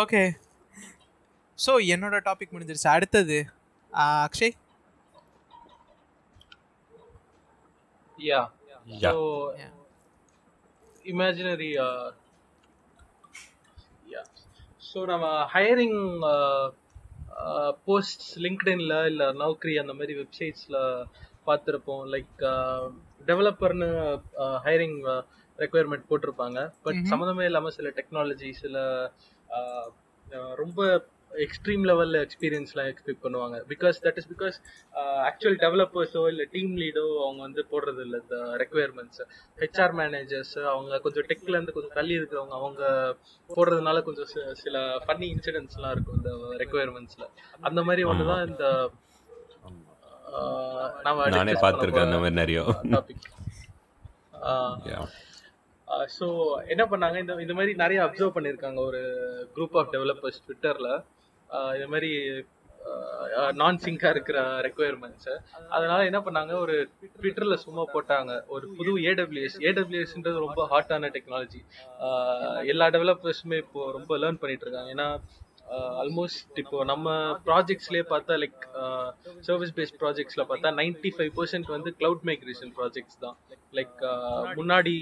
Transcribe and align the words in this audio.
Okay 0.00 0.22
so 1.58 1.72
என்னோட 1.94 2.18
topic 2.28 2.54
முடிஞ்சிருச்சு 2.54 2.90
அடுத்தது 2.96 3.38
Akshay 4.26 4.54
Yeah. 8.18 8.46
Yeah. 8.86 8.98
So 9.04 9.20
Yeah. 9.54 9.70
imaginary. 11.04 11.70
Uh, 11.86 12.08
yeah. 14.06 14.26
So 14.88 15.00
நம்ம 15.10 15.26
ஹையரிங் 15.54 15.98
போஸ்ட்ஸ் 17.86 18.32
லிங்க்டின்ல 18.44 18.96
இல்லை 19.10 19.28
நௌக்ரி 19.42 19.74
அந்த 19.82 19.92
மாதிரி 19.92 20.14
வெப்சைட்ஸில் 20.18 20.78
பார்த்துருப்போம் 21.46 22.02
லைக் 22.14 22.42
டெவலப்பர்னு 23.26 23.88
ஹையரிங் 24.66 24.98
ரெக்குயர்மெண்ட் 25.58 26.08
போட்டிருப்பாங்க 26.10 26.58
பட். 26.84 27.00
சம்மந்தமே 27.10 27.46
இல்லாமல் 27.50 27.76
சில 27.78 27.90
டெக்னாலஜி 27.98 28.52
சில 28.62 28.76
uh, 29.50 29.86
uh, 30.26 30.52
ரொம்ப 30.62 30.80
எக்ஸ்ட்ரீம் 31.44 31.84
லெவலில் 31.88 32.18
எக்ஸ்பீரியன்ஸ்லாம் 32.22 32.88
எக்ஸ்பெக்ட் 32.90 33.22
பண்ணுவாங்க 33.22 33.56
because 33.70 33.96
that 34.04 34.18
is 34.20 34.28
because 34.32 34.56
actual 35.28 35.56
டெவலப்பர்ஸோ 35.62 36.22
இல்லை 36.32 36.44
டீம் 36.52 36.74
லீடோ 36.76 37.04
அவங்க 37.22 37.40
வந்து 37.40 37.62
போடுறது 37.70 38.02
இல்லை 38.06 38.18
இந்த 38.24 38.38
ரெக்குயர்மெண்ட்ஸ் 38.62 39.22
ஹெச்ஆர் 39.58 39.94
மேனேஜர்ஸ் 40.00 40.54
அவங்க 40.72 40.98
கொஞ்சம் 40.98 41.26
டெக்ல 41.30 41.54
இருந்து 41.56 41.76
கொஞ்சம் 41.76 41.96
தள்ளி 41.96 42.14
இருக்கிறவங்க 42.18 42.56
அவங்க 42.60 42.82
போடுறதுனால 43.50 44.02
கொஞ்சம் 44.08 44.30
சில 44.62 44.76
ஃபன்னி 45.04 45.28
இன்சிடென்ட்ஸ்லாம் 45.34 45.94
இருக்கும் 45.96 46.18
இந்த 46.20 46.32
ரெக்குயர்மெண்ட்ஸ்ல 46.64 47.26
அந்த 47.62 47.82
மாதிரி 47.82 48.04
ஒன்று 48.04 48.30
தான் 48.32 48.46
இந்த 48.48 48.66
நானே 51.32 51.54
பார்த்திருக்கேன் 51.62 52.06
அந்த 52.06 52.20
மாதிரி 52.20 52.36
நிறைய. 52.36 52.60
டாபிக். 52.92 53.26
ஸோ 56.16 56.26
என்ன 56.72 56.82
பண்ணாங்க? 56.92 57.16
இந்த 57.24 57.34
இந்த 57.44 57.54
மாதிரி 57.58 57.72
நிறைய 57.82 58.00
அப்சர்வ் 58.06 58.36
பண்ணியிருக்காங்க 58.36 58.80
ஒரு 58.90 59.00
குரூப் 59.56 59.76
ஆஃப் 59.80 59.92
டெவலப்பர்ஸ் 59.94 60.42
ட்விட்டரில் 60.46 60.92
இது 61.76 61.86
மாதிரி 61.94 62.10
நான் 63.60 63.80
சிங்காக 63.82 64.12
இருக்கிற 64.14 64.38
ரெக்குயர்மெண்ட்ஸை 64.66 65.34
அதனால 65.76 65.98
என்ன 66.10 66.20
பண்ணாங்க? 66.26 66.52
ஒரு 66.64 66.76
ட்விட்டரில் 67.18 67.62
சும்மா 67.64 67.82
போட்டாங்க. 67.92 68.32
ஒரு 68.54 68.64
புது 68.78 68.92
ஏடபிள்யூஎஸ் 69.10 69.58
ஏடபிள்யூஎஸ்ன்றது 69.68 70.44
ரொம்ப 70.46 70.62
ஹாட்டான 70.72 71.10
டெக்னாலஜி 71.16 71.60
எல்லா 72.72 72.88
டெவலப்பர்ஸுமே 72.96 73.58
இப்போ 73.64 73.84
ரொம்ப 73.98 74.18
லேர்ன் 74.22 74.40
பண்ணிட்டு 74.42 74.66
இருக்காங்க. 74.66 74.90
ஏன்னா 74.96 75.08
Uh, 75.72 75.90
ஆல்மோஸ்ட் 76.00 76.56
இப்போ 76.60 76.78
நம்ம 76.88 77.08
ப்ராஜெக்ட்ஸ்லேயே 77.46 78.04
பார்த்தா 78.10 78.34
லைக் 78.40 78.62
சர்வீஸ் 79.46 79.72
பேஸ்ட் 79.76 79.96
ப்ராஜெக்ட்ஸில் 80.00 80.42
பார்த்தா 80.50 80.70
நைன்டி 80.78 81.10
ஃபைவ் 81.14 81.30
பர்சன்ட் 81.36 81.68
வந்து 81.74 81.90
கிளவுட் 81.98 82.24
மைக்ரேஷன் 82.28 82.72
ப்ராஜெக்ட்ஸ் 82.78 83.18
தான். 83.22 83.36
லைக் 83.72 83.94
uh, 84.08 84.42
முன்னாடி 84.58 84.94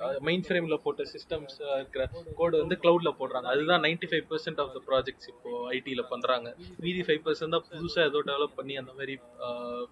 uh, 0.00 0.14
மெயின் 0.28 0.44
ஃப்ரேமில் 0.46 0.76
போட்ட 0.84 1.04
சிஸ்டம்ஸ் 1.12 1.54
இருக்கிற 1.74 2.04
கோடு 2.38 2.62
வந்து 2.62 2.78
க்ளவுடில் 2.82 3.18
போடுறாங்க. 3.20 3.48
அதுதான் 3.54 3.84
ninety 3.86 4.08
five 4.12 4.26
percent 4.32 4.62
of 4.64 4.72
the 4.76 4.82
projects 4.88 5.30
இப்போ 5.32 5.52
ஐடியில் 5.76 6.04
பண்ணுறாங்க 6.12 6.48
மீதி 6.80 7.04
ஃபைவ் 7.08 7.22
பர்சன்ட் 7.26 7.54
தான் 7.56 7.66
புதுசாக 7.70 8.08
ஏதோ 8.10 8.22
டெவலப் 8.30 8.58
பண்ணி 8.58 8.76
அந்த 8.82 8.94
மாதிரி 8.98 9.14
ஆஹ், 9.44 9.86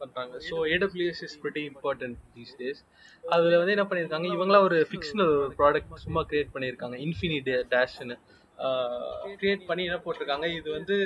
பண்றாங்க. 0.00 0.34
So 0.48 0.54
AWS 0.74 1.24
is 1.26 1.36
very 1.44 1.64
important 1.70 2.18
these 2.36 2.54
days 2.60 2.82
அதில் 3.24 3.58
வந்து 3.60 3.74
என்ன 3.76 3.86
பண்ணியிருக்காங்க? 3.90 4.28
இவங்களா 4.36 4.60
ஒரு 4.68 4.78
ஃபிக்ஷனல் 4.90 5.32
ஒரு 5.36 5.52
ப்ராடக்ட் 5.60 6.00
சும்மா 6.06 6.24
கிரியேட் 6.30 6.54
பண்ணியிருக்காங்க. 6.54 6.96
இன்ஃபினி 7.06 7.40
டேஷ்னு 7.74 8.16
கிரியேட் 9.40 9.68
பண்ணி 9.68 9.84
என்ன 9.88 9.98
போட்டிருக்காங்க? 10.04 10.46
இது 10.58 10.68
வந்து 10.78 10.96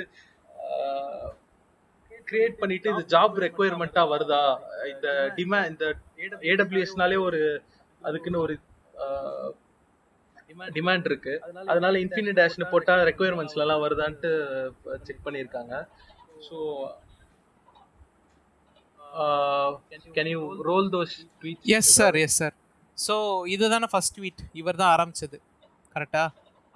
கிரியேட் 2.29 2.59
பண்ணிட்டு 2.61 2.89
இது 2.93 3.03
ஜாப் 3.13 3.37
ரெக்குயர்மெண்ட்டா 3.45 4.03
வருதா? 4.13 4.41
இந்த 4.93 5.07
டிமா 5.37 5.59
இந்த 5.71 5.85
ஏடபிள்யூஎஸ்னாலே 6.51 7.17
ஒரு 7.27 7.39
அதுக்குன்னு 8.07 8.43
ஒரு 8.45 8.55
டிமாண்ட் 10.77 11.07
இருக்கு. 11.09 11.33
அதனால 11.71 11.93
இன்ஃபினி 12.05 12.31
டேஷ்னு 12.39 12.71
போட்டா 12.73 12.95
ரெக்குயர்மெண்ட்ஸ்ல 13.09 13.65
எல்லாம் 13.65 13.83
வருதான்ட்டு 13.85 14.31
செக் 15.07 15.25
பண்ணியிருக்காங்க. 15.27 15.73
So 16.47 16.57
can 20.17 20.31
you 20.33 20.41
roll 20.69 20.89
those 20.95 21.15
tweet 21.41 21.71
yes 21.77 21.93
sir 21.99 22.17
yes 22.25 22.37
sir 22.41 22.55
so 22.97 23.15
இதுதானே 23.55 23.89
ஃபர்ஸ்ட் 23.93 24.15
ட்வீட் 24.17 24.41
இவர் 24.61 24.79
தான் 24.81 24.93
ஆரம்பிச்சது. 24.95 25.37
கரெக்டா 25.95 26.23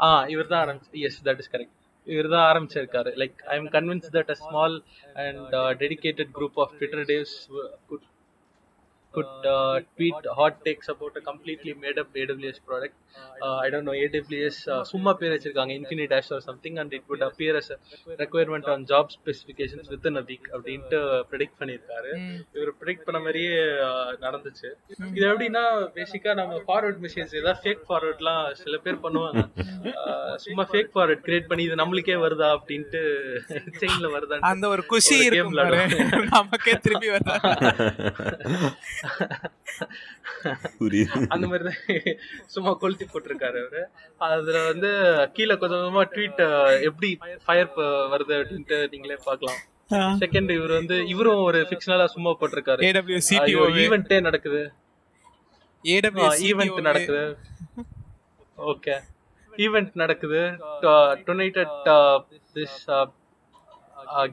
ஆ 0.03 0.09
இவர் 0.28 0.52
தான் 0.52 0.64
ஆரம்பிச்சு 0.66 1.03
எஸ் 1.08 1.19
தட் 1.28 1.41
இஸ் 1.44 1.52
கரெக்ட் 1.53 1.75
இவர் 2.08 2.30
தான் 2.30 2.46
ஆரம்பிச்சிருக்காரு 2.50 3.12
like 3.22 3.38
I 3.46 3.58
am 3.58 3.69
convince 3.75 4.09
that 4.16 4.31
a 4.31 4.38
small 4.41 4.75
and 5.24 5.53
dedicated 5.84 6.31
group 6.31 6.58
of 6.58 6.74
Twitter 6.78 7.06
devs 7.12 7.36
could 7.88 8.08
could 9.16 9.31
uh, 9.47 9.75
tweet 9.97 10.28
hot 10.38 10.56
takes 10.66 10.88
about 10.90 11.16
a 11.16 11.24
completely 11.28 11.74
made 11.75 11.97
up 11.97 12.09
AWS 12.16 12.59
product. 12.68 12.96
Uh, 13.41 13.57
I 13.57 13.69
don't 13.72 13.85
know, 13.88 13.96
AWS 14.01 14.57
uh, 14.68 14.79
சும்மா 14.91 15.12
பேர் 15.19 15.34
வச்சிருக்காங்க 15.34 15.74
Infinity 15.79 16.07
Dash 16.13 16.29
or 16.35 16.41
something 16.47 16.75
and 16.81 16.94
it 16.97 17.03
would 17.09 17.24
appear 17.28 17.53
as 17.59 17.68
a 17.69 17.78
requirement 18.24 18.66
on 18.74 18.85
job 18.85 19.06
specifications 19.18 19.85
within 19.94 20.16
a 20.22 20.25
week 20.31 20.46
அப்படின்ட்டு 20.53 21.00
predict 21.31 21.57
பண்ணியிருக்காரு. 21.62 22.12
இவர் 22.57 22.72
predict 22.81 23.06
பண்ண 23.07 23.22
மாதிரியே 23.25 23.53
uh, 23.90 24.09
நடந்துச்சு. 24.25 24.69
இது 25.18 25.25
எப்படின்னா 25.31 25.63
பேசிக்கா 26.00 26.34
நம்ம 26.41 26.62
ஃபார்வர்ட் 26.68 27.01
மெசேஜ் 27.06 27.38
ஏதாவது 27.41 27.62
ஃபேக் 27.63 27.85
ஃபார்வர்ட்லாம் 27.90 28.44
சில 28.63 28.78
பேர் 28.88 29.03
பண்ணுவாங்க. 29.06 29.44
சும்மா 30.45 30.63
ஃபேக் 30.72 30.91
ஃபார்வர்ட் 30.95 31.24
கிரியேட் 31.28 31.50
பண்ணி 31.51 31.63
இது 31.68 31.75
நம்மளுக்கே 31.81 32.18
வருதா 32.25 32.50
அப்படின்ட்டு 32.57 33.01
செயின்ல 33.81 34.07
வருதா 34.16 34.41
அந்த 34.51 34.66
ஒரு 34.74 34.84
குஷி 34.94 35.18
இருக்கும். 35.30 35.59
நமக்கே 36.34 36.75
திருப்பி 36.85 37.09
வருதா? 37.16 37.38
அந்த 41.34 41.46
மாதிரி 41.52 41.64
தான் 41.69 41.81
சும்மா 42.53 42.72
கொளுத்தி 42.81 43.06
போட்டிருக்காரு 43.12 43.58
அவரு. 43.64 43.81
அதுல 44.30 44.58
வந்து 44.72 44.90
கீழே 45.36 45.56
கொஞ்சம் 45.62 45.81
கொஞ்சமா 45.84 46.03
ட்வீட் 46.14 46.41
எப்படி 46.90 47.09
ஃபயர் 47.46 47.72
வருது 48.13 48.34
அப்படின்ட்டு 48.40 48.78
நீங்களே 48.94 49.18
பார்க்கலாம். 49.30 49.59
செகண்ட் 50.22 50.52
இவர் 50.58 50.74
வந்து 50.80 50.97
இவரும் 51.13 51.42
ஒரு 51.47 51.59
ஃபிக்ஷனலா 51.69 52.06
சும்மா 52.16 52.31
போட்டிருக்காரு. 52.42 52.81
AWS 52.90 53.28
CTO 53.31 53.63
ஈவெண்ட்டே 53.81 54.19
நடக்குது. 54.28 54.62
ஈவெண்ட் 55.96 56.31
CTO 56.44 56.86
நடக்குது. 56.90 57.24
ஓகே 58.72 58.96
ஈவெண்ட் 59.66 59.92
நடக்குது. 60.03 60.42
டொனேட் 61.28 61.59
அட் 61.63 61.90
திஸ் 62.56 62.80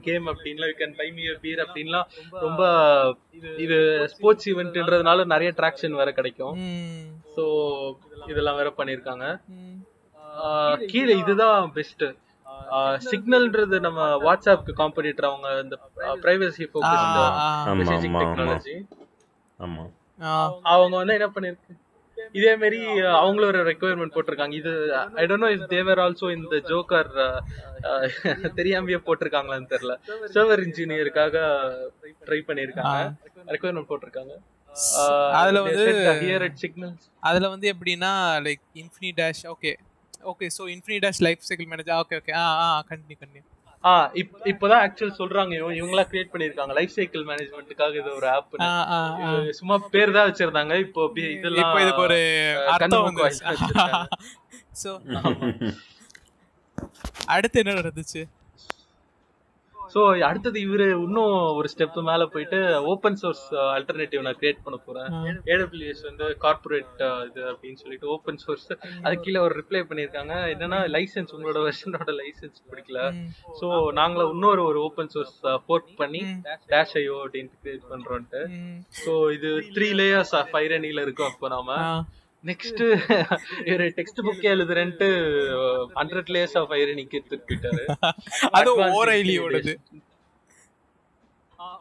கேம் 0.07 0.27
அப்படின்லாம் 0.33 0.71
you 0.71 0.77
can 0.81 0.97
buy 1.01 1.09
me 1.17 1.25
beer 1.45 1.63
அப்படின்லாம் 1.65 2.07
ரொம்ப 2.47 2.63
இது 3.65 3.79
ஸ்போர்ட்ஸ் 4.15 4.49
ஈவெண்ட்ன்றதுனால 4.53 5.25
நிறைய 5.35 5.51
ட்ராக்ஷன் 5.61 5.99
வேற 6.01 6.11
கிடைக்கும். 6.19 6.55
ஸோ 7.37 7.45
இதெல்லாம் 8.33 8.59
வேற 8.61 8.71
பண்ணியிருக்காங்க. 8.79 9.27
கீழே 10.93 11.15
இதுதான் 11.23 11.71
பெஸ்ட் 11.79 12.05
சிக்னல்ன்றது 13.11 13.77
நம்ம 13.87 14.01
வாட்ஸ்அப்க்கு 14.25 14.73
காம்படிட்டர் 14.81 15.29
அவங்க 15.31 15.49
இந்த 15.65 15.77
பிரைவசி 16.25 16.65
ஃபோக்கஸ்ட் 16.73 17.17
மெசேஜிங். 17.81 18.19
டெக்னாலஜி 18.23 18.77
ஆமா. 19.61 19.85
அவங்க 20.73 20.95
வந்து 21.01 21.17
என்ன 21.19 21.29
பண்ணிருக்கு? 21.37 21.73
இதே 22.39 22.53
மாதிரி 22.63 22.79
அவங்களும் 23.23 23.51
ஒரு 23.53 23.61
ரெக்குயர்மெண்ட் 23.71 24.15
போட்டிருக்காங்க. 24.17 24.55
இது 24.61 24.73
I 25.21 25.25
don't 25.31 25.45
know 25.45 25.51
if 25.57 25.67
they're 25.75 26.03
also 26.05 26.29
இந்த 26.39 26.57
ஜோக்கர் 26.71 27.11
தெரியாமையே 28.61 29.01
போட்டிருக்காங்களான்னு 29.09 29.71
தெரியல. 29.75 29.97
சர்வர் 30.37 30.65
இன்ஜினியருக்காக 30.67 31.37
ட்ரை 32.27 32.41
பண்ணியிருக்காங்க. 32.49 32.97
ரெக்குயர்மெண்ட் 33.55 33.91
போட்டிருக்காங்க. 33.93 34.35
அதுல 35.41 35.61
வந்து 35.67 35.85
ஹியர் 36.25 36.45
அட் 36.47 36.59
சிக்னல்ஸ் 36.65 37.07
அதுல 37.29 37.47
வந்து 37.55 37.67
எப்படின்னா 37.75 38.11
like 38.47 38.65
infini 38.83 39.11
dash 39.21 39.45
okay 39.55 39.73
okay 40.33 40.47
so 40.57 40.63
infini 40.75 40.99
dash 41.05 41.23
life 41.27 41.49
cycle 41.49 41.71
manager 41.73 41.99
okay 42.03 42.17
okay 42.21 42.35
ah 42.43 42.45
ah 42.65 42.69
continue 42.91 43.19
continue 43.23 43.45
ah 43.85 43.91
இப் 44.21 44.33
இப்போதான் 44.51 44.83
ஆக்சுவல் 44.85 45.19
சொல்றாங்க. 45.19 45.53
இவங்க 45.59 45.77
இவங்களா 45.79 46.05
கிரியேட் 46.11 46.33
பண்ணிருக்காங்க 46.33 46.75
லைஃப் 46.79 46.97
சைக்கிள் 46.97 47.23
மேனேஜ்மெண்ட்டுக்காக 47.29 47.95
இது 48.01 48.11
ஒரு 48.19 48.29
ஆப். 48.35 48.57
சும்மா 49.61 49.77
பேர் 49.95 50.17
தான் 50.17 50.29
வச்சிருந்தாங்க. 50.31 50.75
இப்போ 50.87 51.03
இதெல்லாம் 51.31 51.65
இப்போ 51.65 51.81
இதுக்கு 51.85 52.05
ஒரு 52.09 52.19
அர்த்தம். 52.73 53.09
ஸோ 54.83 54.91
அடுத்து 57.35 57.57
என்ன 57.63 57.73
நடந்துச்சு? 57.79 58.21
ஸோ 59.95 60.01
அடுத்தது 60.29 60.59
இவரு 60.67 60.87
இன்னும் 61.07 61.35
ஒரு 61.59 61.69
ஸ்டெப் 61.73 61.97
மேல 62.09 62.25
போயிட்டு 62.35 62.59
ஓப்பன் 62.93 63.19
சோர்ஸ் 63.23 63.45
அல்டர்னேட்டிவ் 63.77 64.25
நான் 64.27 64.39
கிரியேட் 64.41 64.63
பண்ண 64.67 64.77
போறேன். 64.87 65.09
ஏடபிள்யூஎஸ் 65.53 66.05
வந்து 66.09 66.27
கார்ப்பரேட் 66.45 67.03
இது 67.29 67.43
அப்படின்னு 67.53 67.81
சொல்லிட்டு 67.83 68.09
ஓப்பன் 68.15 68.41
சோர்ஸ் 68.45 68.69
அது 69.05 69.15
கீழே 69.25 69.41
ஒரு 69.47 69.55
ரிப்ளை 69.61 69.83
பண்ணியிருக்காங்க. 69.91 70.35
என்னன்னா 70.55 70.81
லைசென்ஸ் 70.97 71.35
உங்களோட 71.37 71.61
வெர்ஷனோட 71.67 72.15
லைசென்ஸ் 72.21 72.61
பிடிக்கல. 72.71 73.01
ஸோ 73.61 73.67
நாங்கள 74.01 74.29
இன்னொரு 74.37 74.63
ஒரு 74.71 74.81
ஓப்பன் 74.87 75.13
சோர்ஸ் 75.15 75.37
போர்ட் 75.69 75.91
பண்ணி 76.03 76.23
டேஷ் 76.73 76.97
ஐயோ 77.03 77.17
அப்படின்ட்டு 77.25 77.61
கிரியேட் 77.65 77.91
பண்றோம்ட்டு. 77.93 78.43
ஸோ 79.03 79.15
இது 79.39 79.51
த்ரீ 79.77 79.91
லேயர்ஸ் 80.03 80.35
ஆஃப் 80.41 80.57
ஐரனில 80.65 81.05
இருக்கும் 81.07 81.31
அப்போ 81.33 81.49
நாம. 81.57 81.79
நெக்ஸ்ட் 82.45 82.83
இவரு 83.69 83.87
டெக்ஸ்ட் 83.97 84.21
புக்கே 84.27 84.51
எழுதுறேன்ட்டு 84.55 85.09
ஹண்ட்ரட் 85.95 86.31
லேயர்ஸ் 86.35 86.57
ஆஃப் 86.59 86.73
ஐரனிக்கு 86.73 87.19
போயிட்டாரு. 87.31 87.83
அது 88.59 88.71
ஓரைலியோடது 89.01 89.75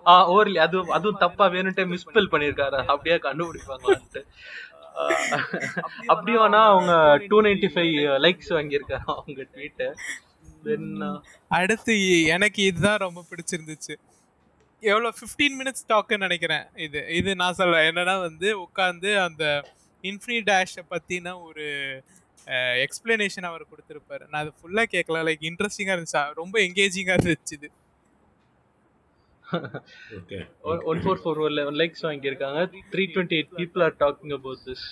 ஆ 0.07 0.13
ஓர்லி 0.29 0.57
அது 0.57 0.77
அதுவும் 0.91 1.19
தப்பா 1.19 1.45
வேணும்ட்டே 1.47 1.85
மிஸ்பெல் 1.87 2.31
பண்ணிருக்காரு? 2.31 2.79
அப்படியே 2.93 3.17
கண்டுபிடிப்பாங்களான்ட்டு. 3.25 4.21
அப்படியும் 6.05 6.41
ஆனா 6.41 6.61
அவங்க 6.69 6.93
டூ 7.27 7.37
நைன்டி 7.41 7.69
ஃபைவ் 7.75 7.93
லைக்ஸ் 8.25 8.51
வாங்கியிருக்காங்க 8.57 9.07
அவங்க 9.15 9.41
ட்வீட்டை 9.53 9.87
தென் 10.63 10.89
அடுத்து 11.59 11.93
எனக்கு 12.35 12.61
இதுதான் 12.63 13.03
ரொம்ப 13.05 13.21
பிடிச்சிருந்துச்சு. 13.31 13.93
எவ்வளோ 14.83 15.09
ஃபிஃப்டீன் 15.17 15.55
மினிட்ஸ் 15.59 15.87
டாக்குன்னு 15.91 16.25
நினைக்கிறேன். 16.27 16.65
இது 16.85 16.99
இது 17.19 17.31
நான் 17.35 17.57
சொல்ல 17.61 17.91
என்னன்னா 17.91 18.15
வந்து 18.27 18.49
உட்காந்து 18.65 19.11
அந்த 19.27 19.43
இன்ஃபினி 20.09 20.39
டேஷை 20.49 20.83
பற்றின 20.93 21.33
ஒரு 21.47 21.65
எக்ஸ்பிளனேஷன் 22.85 23.47
அவர் 23.49 23.63
கொடுத்துருப்பாரு. 23.71 24.23
நான் 24.31 24.41
அது 24.43 24.51
ஃபுல்லாக 24.59 24.87
கேட்கல 24.95 25.21
லைக் 25.27 25.43
இன்ட்ரெஸ்டிங்காக 25.49 25.95
இருந்துச்சா. 25.97 26.23
ரொம்ப 26.41 26.55
எங்கேஜிங்காக 26.67 27.17
இருந்துச்சு 27.17 27.57
இது. 27.59 27.69
Okay 30.17 30.39
one 30.91 31.01
four 31.03 31.19
four 31.23 31.39
one 31.69 31.79
likes 31.81 32.05
வாங்கியிருக்காங்க. 32.07 32.61
Three 32.93 33.03
twenty 33.13 33.37
eight 33.39 33.53
people 33.59 33.83
are 33.87 33.95
talking 34.03 34.33
about 34.37 34.63
this 34.69 34.85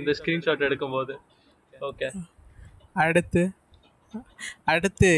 இந்த 0.00 0.14
ஸ்கிரீன்ஷாட் 0.20 0.66
எடுக்கும்போது. 0.68 1.16
ஓகே 1.90 2.08
அடுத்து. 3.04 3.44
அடுத்து 4.72 5.08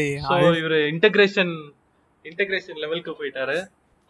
இவர் 0.61 0.77
இன்டகிரேஷன் 0.93 1.53
இன்டகிரேஷன் 2.25 2.79
லெவலுக்கு 2.83 3.11
போயிட்டாரு. 3.19 3.57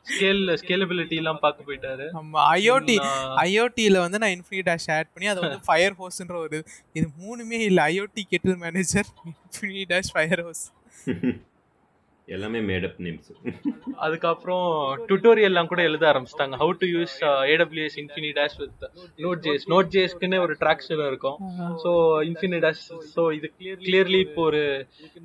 ஸ்கேல் 0.05 0.41
ஸ்கேலபிலிட்டி 0.61 1.15
எல்லாம் 1.21 1.41
பார்க்க 1.43 1.67
போயிட்டாரு. 1.67 2.05
ஆமா 2.19 2.43
ஐஓடி 2.59 2.95
நான் 3.05 3.35
ஐஓடியில் 3.47 4.03
வந்து 4.05 4.21
நான் 4.23 4.35
இன்ஃபினி 4.37 4.63
டேஷ் 4.69 4.89
ஆட் 4.97 5.11
பண்ணி 5.13 5.29
அதை 5.33 5.41
வந்து 5.45 5.59
ஃபயர் 5.67 5.97
ஹோஸ்ன்ற 6.01 6.37
ஒரு 6.45 6.59
இது. 6.97 7.07
மூணுமே 7.23 7.59
இல்லை 7.69 7.83
IoT 7.93 8.23
kettle 8.33 8.59
manager 8.65 9.09
infini 9.31 9.83
dash 9.93 10.11
fire 10.15 10.43
hose 10.47 10.63
எல்லாமே 12.27 12.59
மேடப் 12.69 12.97
நேம்ஸ் 13.05 13.29
அதுக்கப்புறம் 14.05 14.65
டுட்டோரியல்லாம் 15.09 15.69
கூட 15.71 15.81
எழுத 15.89 16.03
ஆரம்பிச்சிட்டாங்க. 16.09 16.55
How 16.61 16.73
to 16.81 16.87
use 16.95 17.15
AWS 17.53 17.97
infini 18.01 18.29
dash 18.39 18.57
with 18.61 18.83
node 19.25 19.41
JS 19.45 19.65
node 19.73 19.89
ஜேஸ்க்குன்னு 19.95 20.39
ஒரு 20.45 20.55
ட்ராக்ஷன் 20.63 21.01
இருக்கும். 21.09 21.37
ஸோ 21.83 21.91
இன்ஃபினி 22.29 22.59
டேஷ் 22.65 22.83
ஸோ 23.15 23.23
இது 23.37 23.49
கிளியர்லி 23.85 24.21
இப்போ 24.27 24.43
ஒரு 24.49 24.61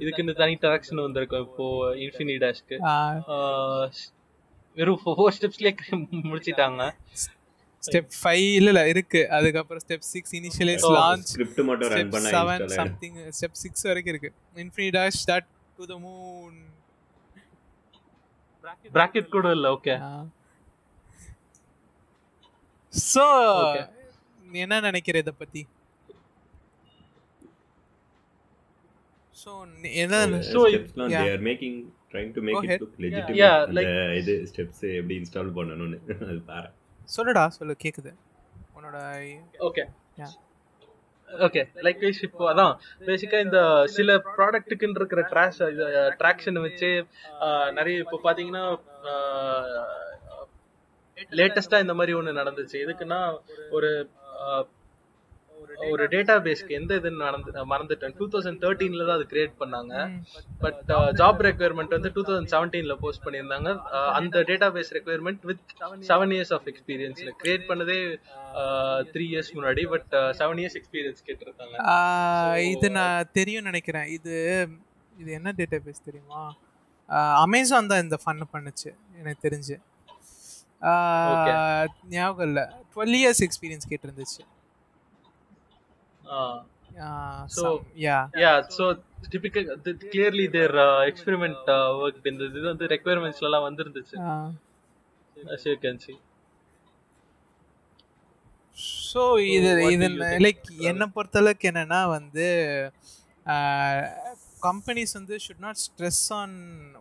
இதுக்குன்னு 0.03 0.39
தனி 0.43 0.57
ட்ராக்ஷன் 0.65 1.05
வந்திருக்கும். 1.07 1.47
இப்போ 1.49 1.67
இன்ஃபினி 2.07 2.37
டேஷ்க்கு 2.45 2.79
வெறும் 4.79 5.01
ஃபோர் 5.05 5.33
ஸ்டெப்ஸ்லேயே 5.37 5.73
முடிச்சிட்டாங்க. 6.31 6.83
ஸ்டெப் 7.83 8.11
ஃபைவ் 8.21 8.47
இல்ல 8.59 8.71
இல்ல 8.73 8.83
இருக்கு. 8.93 9.21
அதுக்கப்புறம் 9.39 9.83
step 9.87 10.07
six 10.13 10.33
initialise 10.39 10.87
launch 10.97 11.27
script 11.33 11.61
மட்டும் 11.71 11.91
ரன் 11.95 12.13
பண்ண 12.15 12.31
செவன். 12.37 12.65
சம்திங் 12.79 13.19
ஸ்டெப் 13.39 13.59
சிக்ஸ் 13.65 13.85
வரைக்கும் 13.89 14.15
இருக்கு. 14.15 14.31
Infini 14.65 14.89
dash 14.99 15.21
that 15.31 15.49
to 15.79 15.87
the 15.93 15.97
moon 16.07 16.57
bracket 18.97 19.35
கூட 19.37 19.51
இல்ல 19.59 19.69
ஓகே 19.77 19.97
Okay. 23.67 23.85
என்ன 24.65 24.75
நினைக்கிற 24.87 25.17
இதை 25.23 25.33
பத்தி? 25.39 25.63
ஸோ 29.37 29.51
என்ன 29.97 30.17
So, 30.47 30.61
ஸ்டெப்ஸ்லாம் 30.67 31.11
yeah. 31.11 31.23
they 31.23 31.31
are 31.31 31.43
making 31.43 31.75
trying 32.11 32.33
to 32.33 32.41
make 32.41 32.57
Go 32.57 32.61
it 32.61 32.69
ahead. 32.69 32.81
look 32.81 32.95
legitimate. 32.99 33.39
Yeah, 33.39 33.57
அந்த 33.63 33.75
like- 33.79 33.93
இது 34.21 34.35
ஸ்டெப்ஸ் 34.51 34.83
எப்படி 34.93 35.15
இன்ஸ்டால் 35.17 35.53
பண்ணணும்னு. 35.57 35.99
அது 36.29 36.41
பாரு. 36.47 36.69
சொல்லுடா 37.09 37.45
சொல்லு 37.57 37.77
கேக்குது. 37.85 38.13
உன்னோட 38.77 38.99
ஓகே. 39.69 39.85
ஓகே 41.29 41.63
லைக் 41.83 42.01
வைஸ் 42.01 42.23
இப்போ 42.23 42.45
அதான். 42.51 42.75
பேசிக்கா 43.07 43.39
இந்த 43.41 43.61
சில 43.89 44.11
ப்ராடக்ட்டுக்குன்னு 44.29 45.01
இருக்கிற 45.01 45.23
ட்ராஷ் 45.31 45.61
ட்ராக்ஷன் 46.21 46.61
வச்சு 46.61 46.91
ஆஹ், 47.41 47.71
நிறைய 47.73 48.05
இப்போ 48.05 48.19
பாத்தீங்கன்னா 48.25 48.65
லேட்டஸ்டா 51.33 51.79
இந்த 51.81 51.95
மாதிரி 51.95 52.15
ஒண்ணு 52.15 52.39
நடந்துச்சு. 52.41 52.77
எதுக்குன்னா 52.85 53.21
ஒரு 53.71 53.91
ஒரு 55.91 56.05
டேட்டா 56.09 56.35
பேஸ்க்கு 56.47 56.73
எந்த 56.81 56.95
இது 56.95 57.11
நடந்து 57.11 57.51
மறந்துட்டேன். 57.73 58.15
டூ 58.19 58.29
தௌசண்ட் 58.29 58.59
தேர்ட்டீன்ல 58.65 59.07
தான் 59.07 59.17
அது 59.17 59.27
கிரியேட் 59.31 59.55
பண்ணாங்க. 59.63 59.95
பட் 60.61 60.81
ஜாப் 61.21 61.41
ரெக்குயர்மெண்ட் 61.49 61.95
வந்து 61.97 62.13
டூ 62.15 62.23
தௌசண்ட் 62.23 62.53
செவன்டீன்ல 62.55 62.95
போஸ்ட் 63.01 63.25
பண்ணியிருந்தாங்க. 63.25 63.69
அஹ் 63.93 64.13
அந்த 64.21 64.41
database 64.77 64.93
requirement 64.99 65.41
with 65.43 65.65
seven 66.09 66.33
years 66.37 66.53
of 66.53 66.67
எக்ஸ்பீரியன்ஸ்ல 66.73 67.31
create 67.43 67.67
பண்ணதே 67.71 67.99
த்ரீ 69.13 69.25
இயர்ஸ் 69.33 69.53
முன்னாடி 69.55 69.89
பட் 69.89 70.13
செவன் 70.13 70.61
இயர்ஸ் 70.63 70.79
எக்ஸ்பீரியன்ஸ் 70.81 71.25
கேட்டிருக்காங்க 71.27 72.57
இது 72.73 72.91
நான் 72.91 73.31
தெரியும் 73.33 73.65
நினைக்கிறேன். 73.65 74.07
இது 74.19 74.69
இது 75.19 75.33
என்ன 75.33 75.53
டேட்டா 75.57 75.79
பேஸ் 75.87 76.05
தெரியுமா 76.05 76.55
அமேசான் 77.43 77.87
தான் 77.87 78.03
இந்த 78.03 78.19
ஃபன் 78.27 78.43
பண்ணுச்சு. 78.53 78.91
எனக்கு 79.19 79.49
தெரிஞ்சு. 79.49 79.77
ஞாபகம் 82.09 82.47
இல்லை. 82.47 82.63
டுவெல் 82.95 83.15
இயர்ஸ் 83.21 83.43
எக்ஸ்பீரியன்ஸ் 83.47 83.89
கேட்டிருந்துச்சு. 83.91 84.43
So- 87.55 87.79
yeah 88.03 88.19
yeah 88.43 88.53
so 88.77 88.85
typical 89.33 89.67
clearly 90.05 90.47
there 90.51 90.75
experiment 91.11 91.71
work 92.01 92.29
இந்த 92.31 92.45
இது 92.51 92.67
வந்து 92.69 92.87
ரெக்குயர்மெண்ட்ஸ்ல 92.93 93.49
எல்லாம் 93.51 93.67
வந்திருந்துச்சு 93.69 94.17
as 95.37 95.65
you 95.67 95.77
can 95.79 95.97
see. 95.99 96.17
So 99.09 99.23
இது 99.49 99.69
இது? 99.89 100.07
லைக் 100.45 100.63
என்னை 100.91 101.07
பொறுத்தளவுக்கு 101.17 101.67
என்னன்னா 101.71 102.01
வந்து 102.15 102.47
கம்பெனிஸ் 104.63 105.13
வந்து 105.19 105.35
should 105.45 105.63
not 105.65 105.81
stress 105.83 106.25
on 106.37 106.55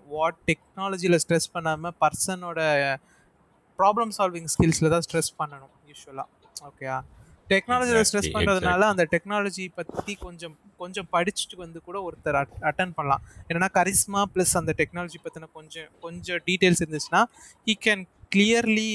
what 0.07 0.39
டெக்னாலஜியில் 0.49 1.21
ஸ்ட்ரெஸ் 1.23 1.53
பண்ணாமல் 1.53 1.95
பர்சனோட 2.01 2.59
ப்ராப்ளம் 3.79 4.11
சால்விங் 4.17 4.49
ஸ்கில்ஸில் 4.53 4.93
தான் 4.93 5.05
ஸ்ட்ரெஸ் 5.07 5.31
பண்ணணும் 5.39 5.73
யூஸ்வலாக 5.91 6.27
ஓகேயா 6.69 6.97
டெக்னாலஜியில் 7.53 8.07
ஸ்ட்ரெஸ் 8.09 8.33
பண்ணுறதுனால 8.35 8.87
அந்த 8.93 9.03
டெக்னாலஜி 9.13 9.65
பற்றி 9.79 10.13
கொஞ்சம் 10.25 10.55
கொஞ்சம் 10.81 11.07
படிச்சுட்டு 11.15 11.57
வந்து 11.63 11.79
கூட 11.87 11.97
ஒருத்தர் 12.07 12.37
அட்டன் 12.69 12.93
பண்ணலாம். 12.97 13.23
என்னன்னா 13.47 13.69
கரிஸ்மா 13.79 14.23
ப்ளஸ் 14.33 14.53
அந்த 14.61 14.73
டெக்னாலஜி 14.81 15.19
பற்றின 15.25 15.49
கொஞ்சம் 15.59 15.89
கொஞ்சம் 16.05 16.41
டீட்டெயில்ஸ் 16.49 16.83
இருந்துச்சுன்னா 16.83 17.21
ஹீ 17.67 17.75
கேன் 17.87 18.03
கிளியர்லி 18.35 18.87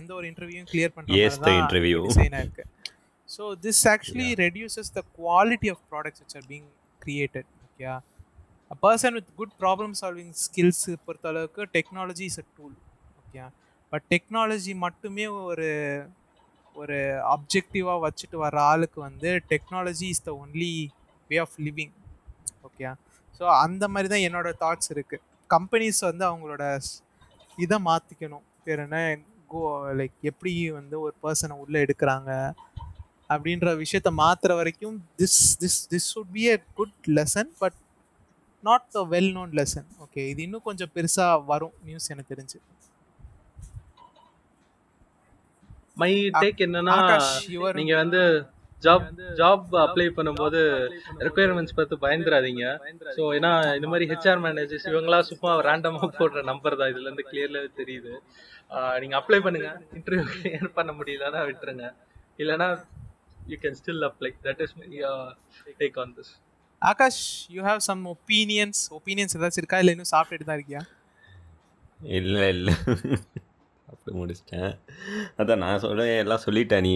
எந்த 0.00 0.10
ஒரு 0.18 0.26
இன்டர்வியூயும் 0.32 0.68
கிளியர் 0.72 0.92
interview. 1.62 1.98
டிசைன் 2.08 2.36
இருக்கு. 2.42 2.64
So 3.28 3.44
this 3.64 3.82
actually 3.92 4.28
reduces 4.44 4.92
the 4.96 5.02
quality 5.18 5.68
of 5.74 5.82
products 5.90 6.22
which 6.22 6.36
are 6.40 6.46
being 6.52 6.68
created 7.00 7.48
okay 7.66 7.86
a 8.70 8.76
person 8.84 9.14
with 9.18 9.30
good 9.40 9.54
problem 9.62 9.94
solving 10.00 10.32
skills 10.44 10.84
பொறுத்த 11.06 11.28
அளவுக்கு 11.32 11.62
technology 11.76 12.24
is 12.30 12.40
a 12.42 12.46
tool 12.58 12.74
okay 13.20 13.44
but 13.92 14.06
technology 14.14 14.72
மட்டுமே 14.86 15.26
ஒரு 15.42 15.68
ஒரு 16.80 16.98
அப்ஜெக்டிவாக 17.34 17.98
வச்சுட்டு 18.04 18.36
வர 18.44 18.56
ஆளுக்கு 18.70 18.98
வந்து 19.08 19.30
technology 19.52 20.08
is 20.14 20.26
the 20.28 20.32
only 20.42 20.72
way 21.30 21.38
of 21.44 21.56
living 21.66 21.94
okay 22.68 22.86
so 23.40 23.44
அந்த 23.64 23.84
மாதிரி 23.92 24.08
தான் 24.12 24.24
என்னோட 24.28 24.48
தாட்ஸ் 24.62 24.90
இருக்குது 24.94 25.22
கம்பெனிஸ் 25.50 26.00
வந்து 26.08 26.24
அவங்களோட 26.30 26.64
இதை 27.58 27.76
மாற்றிக்கணும் 27.88 28.44
பேர் 28.64 28.82
என்ன? 28.84 28.98
கோ 29.52 29.60
லைக் 29.98 30.16
எப்படி 30.30 30.52
வந்து 30.78 30.96
ஒரு 31.04 31.14
பர்சனை 31.24 31.54
உள்ளே 31.62 31.78
எடுக்கிறாங்க? 31.86 32.30
அப்படின்ற 33.30 33.72
விஷயத்த 33.82 34.10
மாற்றுற 34.20 34.52
வரைக்கும் 34.60 34.96
this 35.20 35.40
this 35.62 35.80
this 35.92 36.08
should 36.12 36.32
be 36.36 36.44
a 36.52 36.56
good 36.78 37.08
lesson 37.18 37.50
but 37.62 37.76
not 38.64 38.98
a 39.02 39.04
well 39.12 39.32
known 39.36 39.52
lesson 39.58 39.88
okay 40.04 40.22
இது 40.32 40.40
இன்னும் 40.46 40.66
கொஞ்சம் 40.68 40.92
பெருசாக 40.96 41.44
வரும். 41.52 41.74
நியூஸ் 41.86 42.10
எனக்கு 42.14 42.32
தெரிஞ்சு. 42.34 42.58
மை 46.02 46.12
டேக் 46.40 46.64
என்னன்னா 46.66 46.96
நீங்க 47.78 47.94
வந்து 48.02 48.22
ஜாப் 48.84 49.06
ஜாப் 49.40 49.64
அப்ளை 49.82 50.06
பண்ணும்போது 50.18 50.60
ரெக்குயர்மெண்ட்ஸ் 51.26 51.74
பார்த்து 51.78 52.02
பயந்துராதீங்க 52.04 52.64
ஸோ 53.16 53.22
ஏன்னா 53.38 53.50
இந்த 53.78 53.88
மாதிரி 53.92 54.06
ஹெச்ஆர் 54.12 54.42
மேனேஜர்ஸ் 54.44 54.86
இவங்களாம் 54.92 55.26
சும்மா 55.30 55.50
ரேண்டமா 55.68 56.08
போடுற 56.18 56.42
நம்பர் 56.50 56.78
தான். 56.80 56.90
இதுல 56.92 57.08
இருந்து 57.08 57.26
கிளியர்ல 57.30 57.60
தெரியுது. 57.80 58.12
நீங்க 59.02 59.14
அப்ளை 59.20 59.40
பண்ணுங்க. 59.46 59.70
இன்டர்வியூ 59.98 60.24
கிளியர் 60.32 60.68
பண்ண 60.78 60.90
முடியலன்னா 60.98 61.42
விட்டுருங்க. 61.48 61.86
இல்லைன்னா 62.42 62.68
you 63.50 63.58
can 63.64 63.76
still 63.80 64.06
apply 64.08 64.30
that 64.46 64.62
is 64.66 64.74
take 65.82 65.98
on 66.04 66.14
this 66.18 66.32
Aakash 66.82 67.22
you 67.54 67.60
have 67.68 67.82
some 67.88 68.02
opinions 68.14 68.80
opinions 68.98 69.36
ஏதாச்சும் 69.38 69.62
இருக்கா? 69.64 69.80
இல்லை 69.82 69.94
இன்னும் 69.96 70.12
சாப்பிட்டுட்டு 70.14 70.50
தான் 70.50 70.58
இருக்கியா? 70.60 70.82
இல்லை 72.18 72.46
இல்லை. 72.56 72.74
சாப்பிட்டு 74.04 74.26
முடிச்சிட்டேன். 74.26 74.78
அதான் 75.38 75.56
நான் 75.56 75.78
சொல்ல 75.78 76.06
எல்லாம் 76.16 76.40
சொல்லிட்டேன் 76.46 76.80
நீ 76.80 76.92